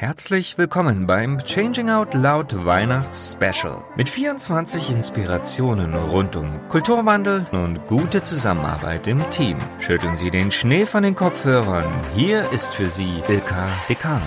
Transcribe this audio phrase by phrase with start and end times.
[0.00, 7.84] Herzlich willkommen beim Changing Out Loud Weihnachts Special mit 24 Inspirationen rund um Kulturwandel und
[7.88, 9.56] gute Zusammenarbeit im Team.
[9.80, 11.92] Schütteln Sie den Schnee von den Kopfhörern.
[12.14, 14.22] Hier ist für Sie Ilka Dekan.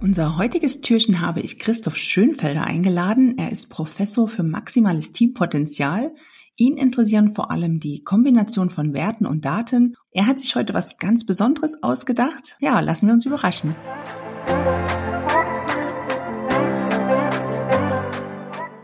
[0.00, 3.36] Unser heutiges Türchen habe ich Christoph Schönfelder eingeladen.
[3.38, 6.14] Er ist Professor für maximales Teampotenzial.
[6.56, 9.96] Ihn interessieren vor allem die Kombination von Werten und Daten.
[10.10, 12.56] Er hat sich heute was ganz Besonderes ausgedacht.
[12.60, 13.74] Ja, lassen wir uns überraschen.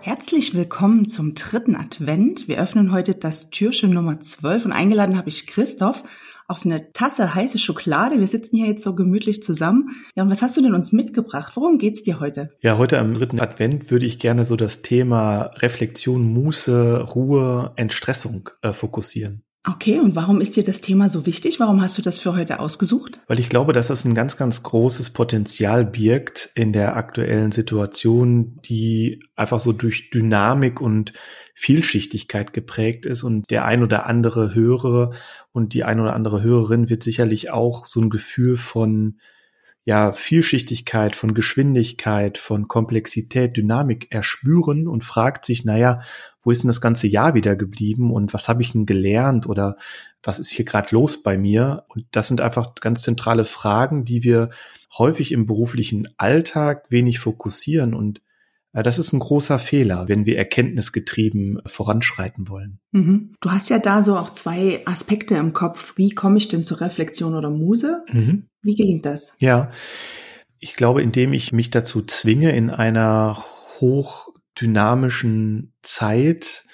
[0.00, 2.48] Herzlich willkommen zum dritten Advent.
[2.48, 6.02] Wir öffnen heute das Türchen Nummer 12 und eingeladen habe ich Christoph
[6.48, 8.18] auf eine Tasse heiße Schokolade.
[8.18, 9.90] Wir sitzen hier jetzt so gemütlich zusammen.
[10.16, 11.52] Ja, und was hast du denn uns mitgebracht?
[11.54, 12.50] Worum geht's dir heute?
[12.60, 18.48] Ja, heute am dritten Advent würde ich gerne so das Thema Reflexion, Muße, Ruhe, Entstressung
[18.62, 19.44] äh, fokussieren.
[19.70, 21.60] Okay, und warum ist dir das Thema so wichtig?
[21.60, 23.20] Warum hast du das für heute ausgesucht?
[23.26, 28.60] Weil ich glaube, dass das ein ganz, ganz großes Potenzial birgt in der aktuellen Situation,
[28.64, 31.12] die einfach so durch Dynamik und
[31.54, 35.12] Vielschichtigkeit geprägt ist und der ein oder andere Hörer
[35.52, 39.18] und die ein oder andere Hörerin wird sicherlich auch so ein Gefühl von
[39.88, 46.02] ja, Vielschichtigkeit, von Geschwindigkeit, von Komplexität, Dynamik erspüren und fragt sich, naja,
[46.42, 49.78] wo ist denn das ganze Jahr wieder geblieben und was habe ich denn gelernt oder
[50.22, 51.86] was ist hier gerade los bei mir?
[51.88, 54.50] Und das sind einfach ganz zentrale Fragen, die wir
[54.98, 58.20] häufig im beruflichen Alltag wenig fokussieren und
[58.72, 62.80] das ist ein großer Fehler, wenn wir erkenntnisgetrieben voranschreiten wollen.
[62.92, 63.34] Mhm.
[63.40, 65.94] Du hast ja da so auch zwei Aspekte im Kopf.
[65.96, 68.04] Wie komme ich denn zur Reflexion oder Muse?
[68.12, 68.48] Mhm.
[68.62, 69.36] Wie gelingt das?
[69.38, 69.70] Ja,
[70.58, 73.42] ich glaube, indem ich mich dazu zwinge, in einer
[73.80, 76.64] hochdynamischen Zeit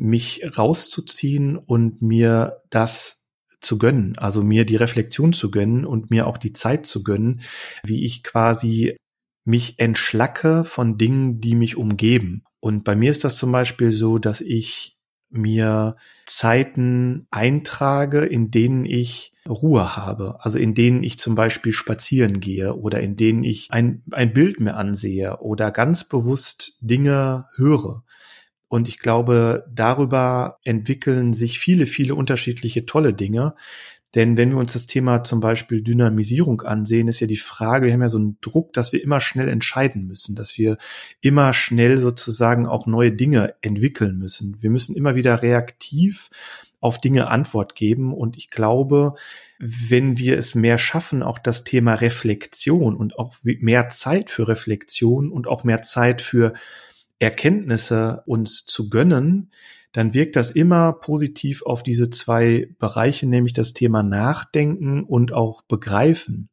[0.00, 3.24] mich rauszuziehen und mir das
[3.60, 7.40] zu gönnen, also mir die Reflexion zu gönnen und mir auch die Zeit zu gönnen,
[7.84, 8.96] wie ich quasi
[9.44, 12.44] mich entschlacke von Dingen, die mich umgeben.
[12.60, 14.96] Und bei mir ist das zum Beispiel so, dass ich
[15.30, 20.38] mir Zeiten eintrage, in denen ich Ruhe habe.
[20.40, 24.60] Also in denen ich zum Beispiel spazieren gehe oder in denen ich ein, ein Bild
[24.60, 28.04] mir ansehe oder ganz bewusst Dinge höre.
[28.68, 33.54] Und ich glaube, darüber entwickeln sich viele, viele unterschiedliche tolle Dinge,
[34.14, 37.92] denn wenn wir uns das Thema zum Beispiel Dynamisierung ansehen, ist ja die Frage, wir
[37.94, 40.76] haben ja so einen Druck, dass wir immer schnell entscheiden müssen, dass wir
[41.20, 44.62] immer schnell sozusagen auch neue Dinge entwickeln müssen.
[44.62, 46.28] Wir müssen immer wieder reaktiv
[46.82, 48.12] auf Dinge Antwort geben.
[48.12, 49.14] Und ich glaube,
[49.58, 55.30] wenn wir es mehr schaffen, auch das Thema Reflexion und auch mehr Zeit für Reflexion
[55.30, 56.52] und auch mehr Zeit für
[57.20, 59.52] Erkenntnisse uns zu gönnen,
[59.92, 65.62] dann wirkt das immer positiv auf diese zwei Bereiche, nämlich das Thema Nachdenken und auch
[65.62, 66.48] Begreifen.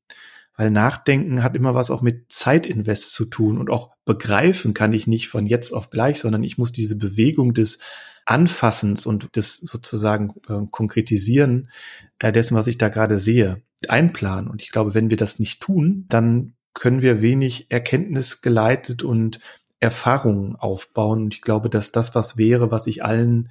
[0.56, 5.08] Weil Nachdenken hat immer was auch mit Zeitinvest zu tun und auch begreifen kann ich
[5.08, 7.80] nicht von jetzt auf gleich, sondern ich muss diese Bewegung des
[8.26, 11.70] Anfassens und des sozusagen äh, Konkretisieren
[12.20, 14.50] äh, dessen, was ich da gerade sehe, einplanen.
[14.50, 19.40] Und ich glaube, wenn wir das nicht tun, dann können wir wenig erkenntnisgeleitet und
[19.80, 21.24] Erfahrungen aufbauen.
[21.24, 23.50] Und ich glaube, dass das was wäre, was ich allen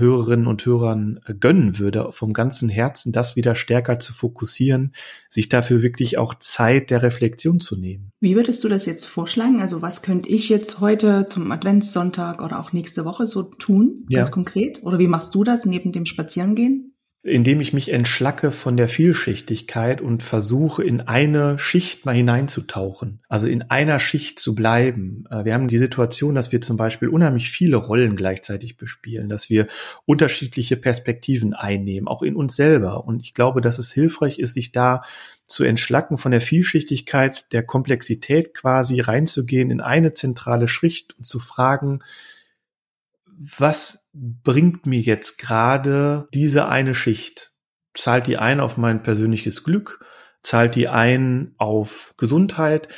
[0.00, 4.94] Hörerinnen und Hörern äh, gönnen würde, vom ganzen Herzen das wieder stärker zu fokussieren,
[5.28, 8.10] sich dafür wirklich auch Zeit der Reflexion zu nehmen.
[8.20, 9.60] Wie würdest du das jetzt vorschlagen?
[9.60, 14.28] Also was könnte ich jetzt heute zum Adventssonntag oder auch nächste Woche so tun, ganz
[14.28, 14.32] ja.
[14.32, 14.82] konkret?
[14.82, 16.89] Oder wie machst du das neben dem Spazierengehen?
[17.22, 23.46] Indem ich mich entschlacke von der Vielschichtigkeit und versuche, in eine Schicht mal hineinzutauchen, also
[23.46, 25.24] in einer Schicht zu bleiben.
[25.30, 29.50] Äh, wir haben die Situation, dass wir zum Beispiel unheimlich viele Rollen gleichzeitig bespielen, dass
[29.50, 29.66] wir
[30.06, 33.04] unterschiedliche Perspektiven einnehmen, auch in uns selber.
[33.04, 35.02] Und ich glaube, dass es hilfreich ist, sich da
[35.44, 41.38] zu entschlacken von der Vielschichtigkeit, der Komplexität quasi reinzugehen in eine zentrale Schicht und zu
[41.38, 42.00] fragen,
[43.40, 47.52] was bringt mir jetzt gerade diese eine Schicht?
[47.94, 50.04] Zahlt die ein auf mein persönliches Glück?
[50.42, 52.88] Zahlt die ein auf Gesundheit?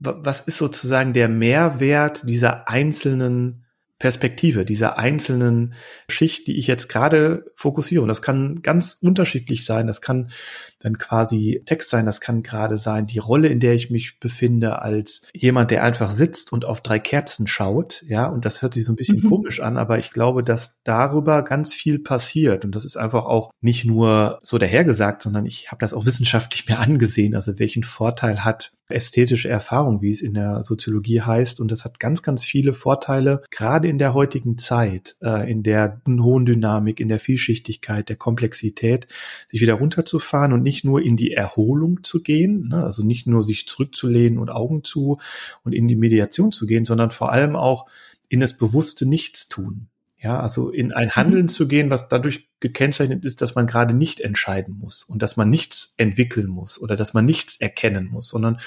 [0.00, 3.61] Was ist sozusagen der Mehrwert dieser einzelnen
[4.02, 5.74] Perspektive, dieser einzelnen
[6.08, 8.02] Schicht, die ich jetzt gerade fokussiere.
[8.02, 9.86] Und das kann ganz unterschiedlich sein.
[9.86, 10.32] Das kann
[10.80, 12.04] dann quasi Text sein.
[12.04, 16.10] Das kann gerade sein die Rolle, in der ich mich befinde, als jemand, der einfach
[16.10, 18.02] sitzt und auf drei Kerzen schaut.
[18.08, 19.28] Ja, und das hört sich so ein bisschen mhm.
[19.28, 22.64] komisch an, aber ich glaube, dass darüber ganz viel passiert.
[22.64, 26.66] Und das ist einfach auch nicht nur so dahergesagt, sondern ich habe das auch wissenschaftlich
[26.68, 27.36] mir angesehen.
[27.36, 31.60] Also welchen Vorteil hat ästhetische Erfahrung, wie es in der Soziologie heißt.
[31.60, 36.00] Und das hat ganz, ganz viele Vorteile, gerade in der heutigen Zeit, äh, in der
[36.08, 39.06] hohen Dynamik, in der Vielschichtigkeit, der Komplexität,
[39.48, 42.84] sich wieder runterzufahren und nicht nur in die Erholung zu gehen, ne?
[42.84, 45.18] also nicht nur sich zurückzulehnen und Augen zu
[45.64, 47.86] und in die Mediation zu gehen, sondern vor allem auch
[48.28, 49.88] in das bewusste Nichtstun.
[50.22, 51.48] Ja, also in ein Handeln mhm.
[51.48, 55.50] zu gehen, was dadurch gekennzeichnet ist, dass man gerade nicht entscheiden muss und dass man
[55.50, 58.58] nichts entwickeln muss oder dass man nichts erkennen muss, sondern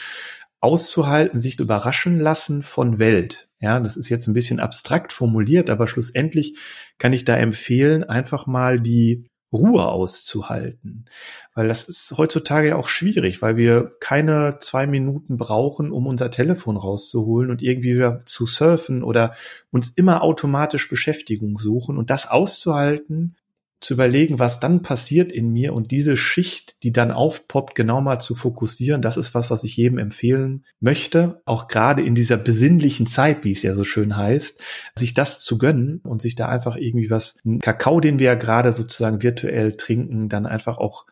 [0.60, 3.48] auszuhalten, sich überraschen lassen von Welt.
[3.60, 6.57] Ja, das ist jetzt ein bisschen abstrakt formuliert, aber schlussendlich
[6.98, 11.06] kann ich da empfehlen, einfach mal die Ruhe auszuhalten.
[11.54, 16.30] Weil das ist heutzutage ja auch schwierig, weil wir keine zwei Minuten brauchen, um unser
[16.30, 19.36] Telefon rauszuholen und irgendwie wieder zu surfen oder
[19.72, 23.36] uns immer automatisch Beschäftigung suchen und das auszuhalten,
[23.81, 28.19] zu überlegen, was dann passiert in mir und diese Schicht, die dann aufpoppt, genau mal
[28.19, 33.06] zu fokussieren, das ist was, was ich jedem empfehlen möchte, auch gerade in dieser besinnlichen
[33.06, 34.62] Zeit, wie es ja so schön heißt,
[34.98, 38.36] sich das zu gönnen und sich da einfach irgendwie was, einen Kakao, den wir ja
[38.36, 41.06] gerade sozusagen virtuell trinken, dann einfach auch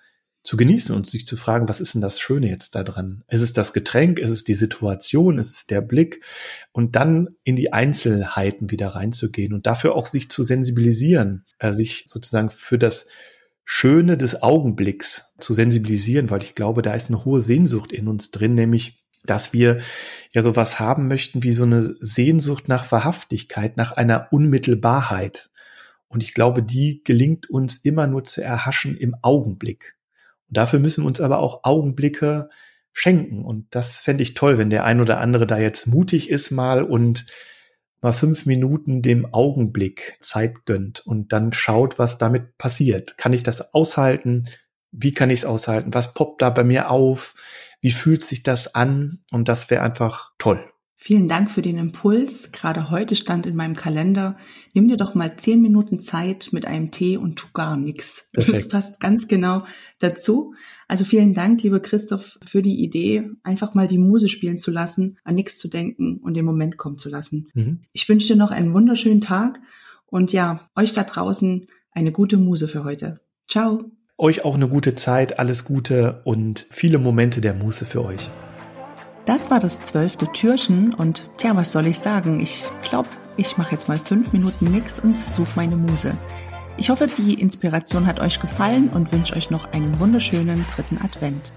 [0.43, 3.23] zu genießen und sich zu fragen, was ist denn das Schöne jetzt da dran?
[3.29, 4.19] Ist es das Getränk?
[4.19, 5.39] Ist es die Situation?
[5.39, 6.21] Ist es der Blick?
[6.73, 12.03] Und dann in die Einzelheiten wieder reinzugehen und dafür auch sich zu sensibilisieren, also sich
[12.07, 13.07] sozusagen für das
[13.63, 18.31] Schöne des Augenblicks zu sensibilisieren, weil ich glaube, da ist eine hohe Sehnsucht in uns
[18.31, 19.79] drin, nämlich dass wir
[20.33, 25.49] ja sowas haben möchten wie so eine Sehnsucht nach Wahrhaftigkeit, nach einer Unmittelbarkeit.
[26.09, 29.95] Und ich glaube, die gelingt uns immer nur zu erhaschen im Augenblick.
[30.49, 32.49] Dafür müssen wir uns aber auch Augenblicke
[32.93, 33.43] schenken.
[33.43, 36.83] Und das fände ich toll, wenn der ein oder andere da jetzt mutig ist mal
[36.83, 37.25] und
[38.01, 43.17] mal fünf Minuten dem Augenblick Zeit gönnt und dann schaut, was damit passiert.
[43.17, 44.43] Kann ich das aushalten?
[44.91, 45.93] Wie kann ich es aushalten?
[45.93, 47.33] Was poppt da bei mir auf?
[47.81, 49.21] Wie fühlt sich das an?
[49.31, 50.72] Und das wäre einfach toll.
[51.05, 52.53] Vielen Dank für den Impuls.
[52.53, 54.37] Gerade heute stand in meinem Kalender,
[54.73, 58.29] nimm dir doch mal zehn Minuten Zeit mit einem Tee und tu gar nichts.
[58.31, 59.63] Das passt ganz genau
[59.99, 60.53] dazu.
[60.87, 65.17] Also vielen Dank, lieber Christoph, für die Idee, einfach mal die Muse spielen zu lassen,
[65.25, 67.49] an nichts zu denken und den Moment kommen zu lassen.
[67.53, 67.81] Mhm.
[67.91, 69.59] Ich wünsche dir noch einen wunderschönen Tag
[70.05, 73.19] und ja, euch da draußen eine gute Muse für heute.
[73.49, 73.91] Ciao.
[74.17, 78.29] Euch auch eine gute Zeit, alles Gute und viele Momente der Muse für euch.
[79.25, 82.41] Das war das zwölfte Türchen und tja, was soll ich sagen?
[82.41, 86.17] Ich glaube, ich mache jetzt mal fünf Minuten nix und suche meine Muse.
[86.75, 91.51] Ich hoffe, die Inspiration hat euch gefallen und wünsche euch noch einen wunderschönen dritten Advent.